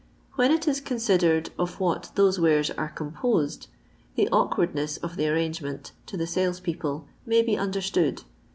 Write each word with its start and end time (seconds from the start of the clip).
When 0.33 0.49
it 0.49 0.67
is 0.67 0.81
considered 0.81 1.51
of 1.59 1.79
what 1.79 2.09
those 2.15 2.39
wares 2.39 2.71
are 2.71 2.89
composed, 2.89 3.67
the 4.15 4.27
awkwardness 4.29 4.97
of 4.97 5.15
the 5.15 5.27
arrangement, 5.27 5.91
to 6.07 6.17
the 6.17 6.25
sales 6.25 6.59
people, 6.59 7.05
may 7.23 7.43
be 7.43 7.55
unde^ 7.55 7.83
stood. 7.83 8.23